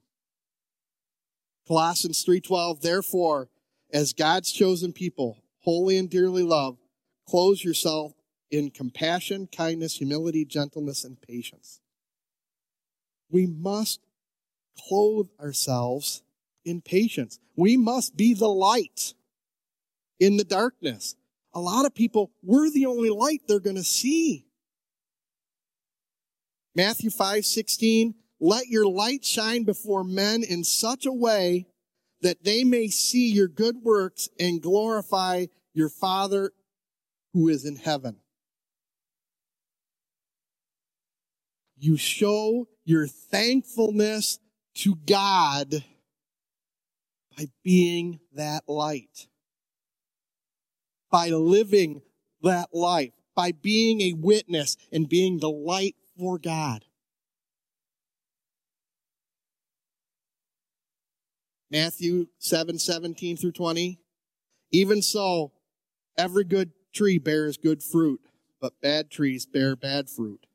Colossians 1.69 2.25
3:12 2.25 2.81
Therefore 2.81 3.51
as 3.91 4.15
God's 4.15 4.51
chosen 4.51 4.95
people 4.95 5.45
holy 5.59 5.99
and 5.99 6.09
dearly 6.09 6.43
loved 6.43 6.81
clothe 7.29 7.61
yourself 7.61 8.15
in 8.51 8.71
compassion, 8.71 9.49
kindness, 9.49 9.97
humility, 9.97 10.47
gentleness 10.47 11.05
and 11.05 11.21
patience. 11.21 11.83
We 13.29 13.47
must 13.47 14.01
clothe 14.79 15.29
ourselves 15.39 16.23
in 16.65 16.81
patience. 16.81 17.39
We 17.55 17.77
must 17.77 18.17
be 18.17 18.33
the 18.33 18.49
light 18.49 19.13
in 20.19 20.39
the 20.39 20.45
darkness. 20.45 21.17
A 21.53 21.61
lot 21.61 21.85
of 21.85 21.95
people, 21.95 22.31
we're 22.43 22.71
the 22.71 22.87
only 22.87 23.11
light 23.11 23.43
they're 23.47 23.61
going 23.61 23.77
to 23.77 23.85
see. 23.85 24.47
Matthew 26.75 27.11
5 27.11 27.45
16, 27.45 28.15
let 28.41 28.69
your 28.69 28.87
light 28.87 29.25
shine 29.25 29.65
before 29.65 30.05
men 30.05 30.43
in 30.43 30.65
such 30.65 31.07
a 31.07 31.13
way 31.13 31.67
that 32.23 32.45
they 32.45 32.65
may 32.65 32.89
see 32.89 33.31
your 33.31 33.49
good 33.49 33.77
works 33.83 34.29
and 34.41 34.63
glorify 34.63 35.47
your 35.75 35.89
Father 35.89 36.53
who 37.35 37.49
is 37.49 37.65
in 37.65 37.77
heaven. 37.77 38.17
You 41.79 41.99
show 41.99 42.69
your 42.85 43.07
thankfulness 43.07 44.39
to 44.77 44.97
God 45.07 45.85
by 47.37 47.49
being 47.63 48.21
that 48.33 48.65
light, 48.67 49.29
by 51.11 51.29
living 51.29 52.01
that 52.43 52.71
life, 52.73 53.13
by 53.35 53.53
being 53.53 54.01
a 54.01 54.15
witness 54.15 54.79
and 54.91 55.09
being 55.09 55.39
the 55.39 55.51
light 55.51 55.97
for 56.19 56.39
God. 56.39 56.86
Matthew 61.71 62.27
7 62.39 62.79
17 62.79 63.37
through 63.37 63.53
20. 63.53 64.01
Even 64.73 65.03
so, 65.03 65.53
every 66.17 66.45
good 66.45 66.73
tree 66.93 67.19
bears 67.19 67.57
good 67.57 67.83
fruit, 67.83 68.21
but 68.61 68.81
bad 68.81 69.11
trees 69.11 69.47
bear 69.47 69.77
bad 69.77 70.09
fruit. 70.09 70.47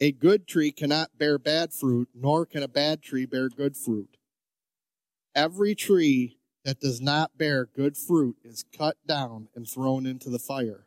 A 0.00 0.12
good 0.12 0.46
tree 0.46 0.72
cannot 0.72 1.18
bear 1.18 1.38
bad 1.38 1.72
fruit, 1.72 2.08
nor 2.14 2.46
can 2.46 2.62
a 2.62 2.68
bad 2.68 3.02
tree 3.02 3.26
bear 3.26 3.48
good 3.48 3.76
fruit. 3.76 4.16
Every 5.34 5.74
tree 5.74 6.38
that 6.64 6.80
does 6.80 7.00
not 7.00 7.36
bear 7.36 7.66
good 7.66 7.96
fruit 7.96 8.36
is 8.44 8.64
cut 8.76 8.96
down 9.06 9.48
and 9.54 9.68
thrown 9.68 10.06
into 10.06 10.30
the 10.30 10.38
fire. 10.38 10.86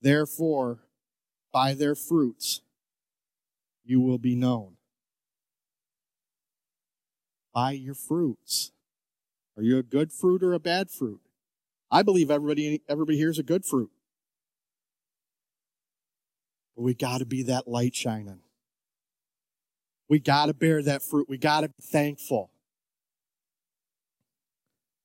Therefore, 0.00 0.80
by 1.52 1.74
their 1.74 1.94
fruits 1.94 2.62
you 3.84 4.00
will 4.00 4.18
be 4.18 4.34
known 4.34 4.76
by 7.52 7.72
your 7.72 7.94
fruits. 7.94 8.72
Are 9.56 9.62
you 9.62 9.78
a 9.78 9.82
good 9.82 10.12
fruit 10.12 10.42
or 10.42 10.52
a 10.52 10.60
bad 10.60 10.90
fruit? 10.90 11.20
I 11.90 12.02
believe 12.02 12.30
everybody, 12.30 12.82
everybody 12.88 13.18
here 13.18 13.30
is 13.30 13.38
a 13.38 13.42
good 13.42 13.64
fruit. 13.64 13.90
But 16.76 16.82
we 16.82 16.94
got 16.94 17.18
to 17.18 17.26
be 17.26 17.42
that 17.44 17.66
light 17.66 17.94
shining. 17.94 18.40
We 20.08 20.18
got 20.18 20.46
to 20.46 20.54
bear 20.54 20.82
that 20.82 21.02
fruit. 21.02 21.28
We 21.28 21.38
got 21.38 21.60
to 21.60 21.68
be 21.68 21.82
thankful. 21.82 22.50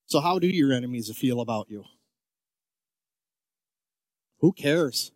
So, 0.08 0.20
how 0.20 0.40
do 0.40 0.48
your 0.48 0.72
enemies 0.72 1.12
feel 1.18 1.42
about 1.42 1.70
you? 1.70 1.84
Who 4.40 4.54
cares? 4.54 5.12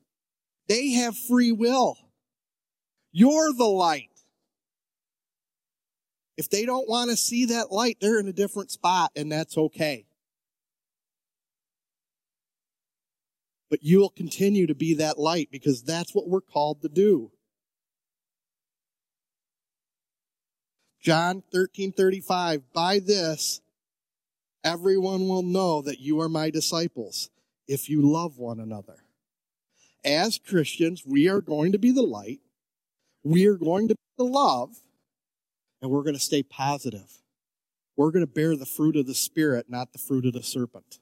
They 0.67 0.91
have 0.91 1.15
free 1.15 1.51
will. 1.51 1.97
You're 3.11 3.53
the 3.53 3.65
light. 3.65 4.09
If 6.39 6.49
they 6.49 6.65
don't 6.65 6.87
want 6.87 7.09
to 7.09 7.17
see 7.17 7.43
that 7.47 7.69
light, 7.69 7.97
they're 7.99 8.17
in 8.17 8.29
a 8.29 8.31
different 8.31 8.71
spot, 8.71 9.11
and 9.13 9.29
that's 9.29 9.57
okay. 9.57 10.05
But 13.69 13.83
you 13.83 13.99
will 13.99 14.09
continue 14.09 14.65
to 14.65 14.73
be 14.73 14.93
that 14.93 15.19
light 15.19 15.49
because 15.51 15.83
that's 15.83 16.15
what 16.15 16.29
we're 16.29 16.39
called 16.39 16.81
to 16.81 16.87
do. 16.87 17.31
John 21.01 21.43
13 21.51 21.91
35, 21.91 22.71
by 22.71 22.99
this, 22.99 23.59
everyone 24.63 25.27
will 25.27 25.43
know 25.43 25.81
that 25.81 25.99
you 25.99 26.21
are 26.21 26.29
my 26.29 26.49
disciples 26.49 27.29
if 27.67 27.89
you 27.89 28.01
love 28.01 28.37
one 28.37 28.61
another. 28.61 29.03
As 30.05 30.39
Christians, 30.39 31.03
we 31.05 31.27
are 31.27 31.41
going 31.41 31.73
to 31.73 31.77
be 31.77 31.91
the 31.91 32.01
light, 32.01 32.39
we 33.25 33.45
are 33.45 33.57
going 33.57 33.89
to 33.89 33.95
be 33.95 33.99
the 34.17 34.23
love, 34.23 34.77
and 35.81 35.89
we're 35.91 36.03
going 36.03 36.15
to 36.15 36.19
stay 36.19 36.43
positive. 36.43 37.21
We're 37.95 38.11
going 38.11 38.25
to 38.25 38.31
bear 38.31 38.55
the 38.55 38.65
fruit 38.65 38.95
of 38.95 39.07
the 39.07 39.13
Spirit, 39.13 39.65
not 39.69 39.91
the 39.91 39.99
fruit 39.99 40.25
of 40.25 40.33
the 40.33 40.43
serpent. 40.43 40.99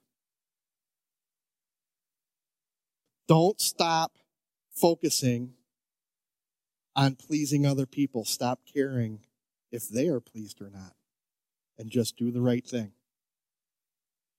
Don't 3.28 3.60
stop 3.60 4.18
focusing 4.72 5.54
on 6.96 7.16
pleasing 7.16 7.66
other 7.66 7.86
people. 7.86 8.26
Stop 8.26 8.62
caring 8.74 9.20
if 9.72 9.88
they 9.88 10.08
are 10.08 10.20
pleased 10.20 10.62
or 10.62 10.70
not. 10.70 10.94
And 11.78 11.92
just 11.92 12.18
do 12.18 12.32
the 12.32 12.42
right 12.42 12.66
thing. 12.66 12.94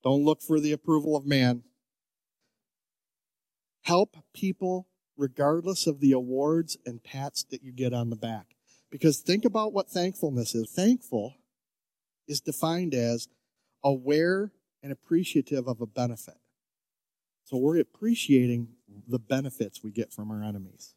Don't 0.02 0.24
look 0.24 0.42
for 0.42 0.58
the 0.58 0.72
approval 0.72 1.16
of 1.16 1.24
man. 1.24 1.62
Help 3.82 4.16
people 4.34 4.88
regardless 5.16 5.86
of 5.86 6.00
the 6.00 6.12
awards 6.12 6.76
and 6.84 7.02
pats 7.02 7.44
that 7.50 7.62
you 7.62 7.72
get 7.72 7.92
on 7.92 8.10
the 8.10 8.16
back. 8.16 8.56
Because 8.90 9.20
think 9.20 9.44
about 9.44 9.72
what 9.72 9.90
thankfulness 9.90 10.54
is. 10.54 10.70
Thankful 10.70 11.34
is 12.26 12.40
defined 12.40 12.94
as 12.94 13.28
aware 13.84 14.52
and 14.82 14.92
appreciative 14.92 15.66
of 15.66 15.80
a 15.80 15.86
benefit. 15.86 16.38
So 17.44 17.56
we're 17.56 17.78
appreciating 17.78 18.68
the 19.06 19.18
benefits 19.18 19.82
we 19.82 19.90
get 19.90 20.12
from 20.12 20.30
our 20.30 20.42
enemies. 20.42 20.94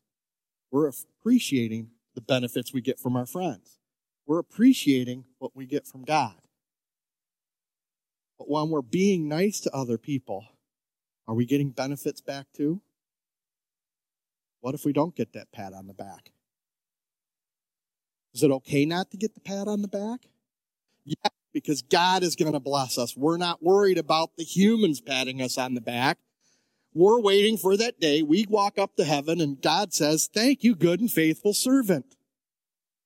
We're 0.72 0.90
appreciating 0.90 1.92
the 2.16 2.22
benefits 2.22 2.74
we 2.74 2.82
get 2.82 3.00
from 3.00 3.16
our 3.16 3.26
friends. 3.26 3.80
We're 4.26 4.40
appreciating 4.40 5.26
what 5.40 5.56
we 5.56 5.66
get 5.66 5.88
from 5.88 6.04
God. 6.04 6.36
But 8.38 8.50
when 8.50 8.70
we're 8.70 8.82
being 8.82 9.28
nice 9.28 9.60
to 9.62 9.76
other 9.76 9.98
people, 9.98 10.46
are 11.28 11.36
we 11.36 11.46
getting 11.46 11.72
benefits 11.72 12.22
back 12.22 12.48
too? 12.54 12.82
What 14.62 14.76
if 14.76 14.86
we 14.86 14.94
don't 14.94 15.16
get 15.16 15.34
that 15.34 15.52
pat 15.52 15.74
on 15.74 15.88
the 15.88 15.94
back? 15.94 16.32
Is 18.34 18.44
it 18.44 18.52
okay 18.52 18.86
not 18.86 19.12
to 19.12 19.18
get 19.18 19.34
the 19.34 19.42
pat 19.42 19.68
on 19.68 19.82
the 19.82 19.88
back? 19.88 20.22
Yeah, 21.04 21.30
because 21.54 21.82
God 21.82 22.24
is 22.24 22.36
going 22.36 22.54
to 22.54 22.60
bless 22.60 22.98
us. 22.98 23.18
We're 23.18 23.38
not 23.38 23.64
worried 23.64 23.98
about 23.98 24.38
the 24.38 24.44
humans 24.44 25.02
patting 25.02 25.42
us 25.42 25.58
on 25.58 25.74
the 25.74 25.82
back. 25.82 26.18
We're 26.94 27.22
waiting 27.22 27.58
for 27.58 27.78
that 27.78 28.00
day. 28.00 28.22
We 28.22 28.46
walk 28.50 28.78
up 28.78 28.96
to 28.98 29.06
heaven 29.06 29.40
and 29.40 29.62
God 29.62 29.94
says, 29.94 30.30
Thank 30.32 30.64
you, 30.64 30.76
good 30.76 31.00
and 31.00 31.12
faithful 31.12 31.54
servant. 31.54 32.18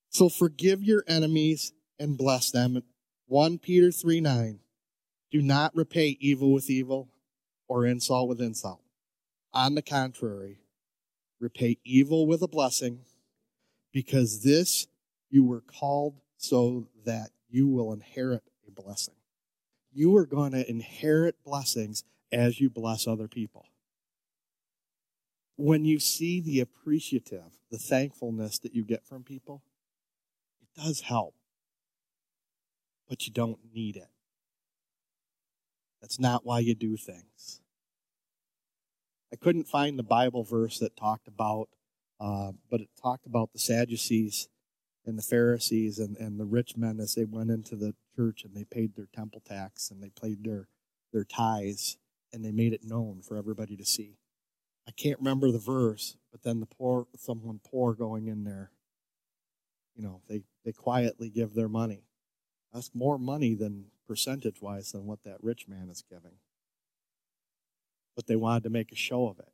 So 0.10 0.30
forgive 0.30 0.84
your 0.84 1.04
enemies 1.08 1.74
and 2.00 2.18
bless 2.18 2.52
them. 2.52 2.82
1 3.28 3.60
Peter 3.60 3.92
3 3.92 4.22
9. 4.22 4.60
Do 5.32 5.42
not 5.42 5.76
repay 5.76 6.18
evil 6.20 6.54
with 6.54 6.70
evil 6.70 7.10
or 7.68 7.86
insult 7.86 8.30
with 8.30 8.42
insult. 8.42 8.82
On 9.54 9.76
the 9.76 9.82
contrary, 9.82 10.60
repay 11.40 11.78
evil 11.84 12.28
with 12.28 12.42
a 12.42 12.48
blessing, 12.48 13.00
because 13.92 14.44
this 14.44 14.88
you 15.30 15.44
were 15.44 15.62
called 15.62 16.16
so 16.38 16.88
that 17.06 17.30
you 17.50 17.68
will 17.68 17.94
inherit 17.94 18.44
a 18.68 18.72
blessing. 18.72 19.16
You 19.94 20.16
are 20.18 20.26
going 20.26 20.52
to 20.52 20.70
inherit 20.70 21.44
blessings 21.44 22.04
as 22.32 22.60
you 22.60 22.70
bless 22.70 23.08
other 23.08 23.28
people. 23.28 23.66
When 25.58 25.86
you 25.86 26.00
see 26.00 26.42
the 26.42 26.60
appreciative, 26.60 27.58
the 27.72 27.78
thankfulness 27.78 28.60
that 28.60 28.76
you 28.76 28.84
get 28.84 29.06
from 29.06 29.24
people, 29.24 29.64
it 30.62 30.82
does 30.82 31.02
help, 31.02 31.34
but 33.08 33.26
you 33.26 33.32
don't 33.32 33.60
need 33.74 33.96
it. 33.96 34.10
That's 36.02 36.20
not 36.20 36.46
why 36.46 36.60
you 36.60 36.76
do 36.76 36.98
things. 36.98 37.62
I 39.32 39.38
couldn't 39.38 39.68
find 39.68 39.98
the 39.98 40.04
Bible 40.04 40.44
verse 40.44 40.80
that 40.80 40.96
talked 40.98 41.28
about, 41.28 41.70
uh, 42.20 42.52
but 42.70 42.82
it 42.82 42.90
talked 43.02 43.26
about 43.26 43.54
the 43.54 43.60
Sadducees 43.60 44.50
and 45.06 45.18
the 45.18 45.24
Pharisees 45.24 46.00
and, 46.00 46.18
and 46.18 46.39
the 46.39 46.46
rich 46.46 46.76
men 46.76 47.00
as 47.00 47.15
they 47.15 47.26
went 47.26 47.52
into 47.52 47.76
the 47.76 47.94
church 48.15 48.44
and 48.44 48.56
they 48.56 48.63
paid 48.63 48.96
their 48.96 49.08
temple 49.13 49.41
tax 49.46 49.91
and 49.91 50.02
they 50.02 50.10
paid 50.10 50.44
their, 50.44 50.68
their 51.13 51.24
tithes 51.24 51.98
and 52.34 52.44
they 52.44 52.52
made 52.52 52.74
it 52.74 52.84
known 52.84 53.22
for 53.22 53.38
everybody 53.38 53.76
to 53.78 53.86
see. 53.86 54.18
I 54.88 54.91
can't 54.91 55.20
remember 55.20 55.52
the 55.52 55.60
verse, 55.60 56.18
but 56.32 56.44
then 56.44 56.60
the 56.60 56.65
poor, 56.65 57.08
someone 57.18 57.60
poor 57.63 57.94
going 57.94 58.28
in 58.28 58.44
there 58.44 58.72
you 59.96 60.04
know, 60.04 60.22
they, 60.28 60.44
they 60.63 60.72
quietly 60.72 61.30
give 61.30 61.54
their 61.54 61.70
money. 61.70 62.04
That's 62.74 62.91
more 62.94 63.18
money 63.18 63.56
than 63.56 63.86
percentage 64.08 64.62
wise 64.62 64.91
than 64.91 65.06
what 65.06 65.24
that 65.24 65.41
rich 65.41 65.68
man 65.68 65.89
is 65.89 66.04
giving. 66.10 66.38
But 68.15 68.28
they 68.28 68.36
wanted 68.36 68.63
to 68.63 68.70
make 68.70 68.91
a 68.91 68.96
show 68.96 69.28
of 69.28 69.39
it. 69.39 69.52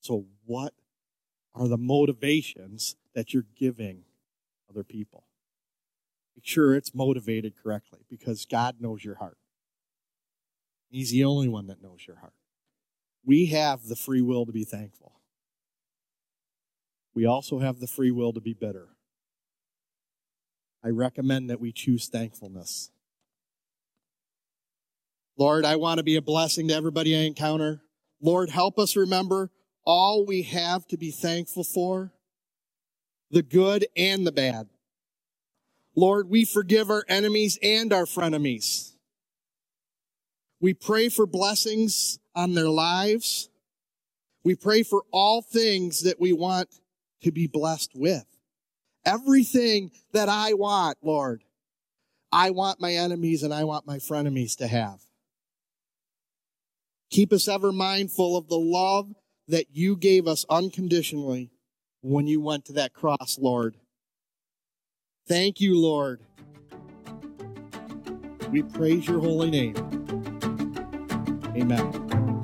So, 0.00 0.26
what 0.44 0.74
are 1.54 1.68
the 1.68 1.78
motivations 1.78 2.96
that 3.14 3.32
you're 3.32 3.46
giving 3.56 4.02
other 4.70 4.84
people? 4.84 5.26
Make 6.36 6.46
sure 6.46 6.74
it's 6.74 6.94
motivated 6.94 7.54
correctly 7.62 8.00
because 8.10 8.44
God 8.44 8.76
knows 8.80 9.04
your 9.04 9.16
heart. 9.16 9.38
He's 10.88 11.10
the 11.10 11.24
only 11.24 11.48
one 11.48 11.66
that 11.66 11.82
knows 11.82 12.06
your 12.06 12.16
heart. 12.16 12.34
We 13.24 13.46
have 13.46 13.84
the 13.84 13.96
free 13.96 14.22
will 14.22 14.46
to 14.46 14.52
be 14.52 14.64
thankful. 14.64 15.12
We 17.14 17.24
also 17.24 17.58
have 17.58 17.80
the 17.80 17.86
free 17.86 18.10
will 18.10 18.32
to 18.34 18.40
be 18.40 18.52
bitter. 18.52 18.88
I 20.84 20.88
recommend 20.88 21.50
that 21.50 21.60
we 21.60 21.72
choose 21.72 22.08
thankfulness. 22.08 22.90
Lord, 25.38 25.64
I 25.64 25.76
want 25.76 25.98
to 25.98 26.04
be 26.04 26.16
a 26.16 26.22
blessing 26.22 26.68
to 26.68 26.74
everybody 26.74 27.16
I 27.16 27.20
encounter. 27.20 27.82
Lord, 28.20 28.50
help 28.50 28.78
us 28.78 28.96
remember 28.96 29.50
all 29.84 30.24
we 30.24 30.42
have 30.42 30.86
to 30.88 30.96
be 30.96 31.10
thankful 31.10 31.64
for, 31.64 32.12
the 33.30 33.42
good 33.42 33.86
and 33.96 34.26
the 34.26 34.32
bad. 34.32 34.68
Lord, 35.94 36.28
we 36.28 36.44
forgive 36.44 36.90
our 36.90 37.04
enemies 37.08 37.58
and 37.62 37.92
our 37.92 38.04
frenemies. 38.04 38.92
We 40.60 40.74
pray 40.74 41.08
for 41.08 41.26
blessings 41.26 42.18
on 42.34 42.54
their 42.54 42.68
lives. 42.68 43.48
We 44.44 44.54
pray 44.54 44.82
for 44.82 45.02
all 45.10 45.42
things 45.42 46.02
that 46.02 46.20
we 46.20 46.32
want 46.32 46.68
to 47.22 47.32
be 47.32 47.46
blessed 47.46 47.92
with. 47.94 48.26
Everything 49.04 49.90
that 50.12 50.28
I 50.28 50.52
want, 50.52 50.98
Lord, 51.02 51.44
I 52.30 52.50
want 52.50 52.80
my 52.80 52.92
enemies 52.92 53.42
and 53.42 53.54
I 53.54 53.64
want 53.64 53.86
my 53.86 53.96
frenemies 53.96 54.56
to 54.58 54.66
have. 54.66 55.00
Keep 57.10 57.32
us 57.32 57.48
ever 57.48 57.72
mindful 57.72 58.36
of 58.36 58.48
the 58.48 58.58
love 58.58 59.14
that 59.48 59.66
you 59.72 59.96
gave 59.96 60.26
us 60.26 60.44
unconditionally 60.50 61.50
when 62.06 62.28
you 62.28 62.40
went 62.40 62.64
to 62.64 62.72
that 62.74 62.92
cross, 62.92 63.36
Lord. 63.40 63.74
Thank 65.26 65.60
you, 65.60 65.76
Lord. 65.76 66.20
We 68.50 68.62
praise 68.62 69.08
your 69.08 69.18
holy 69.18 69.50
name. 69.50 69.74
Amen. 71.56 72.35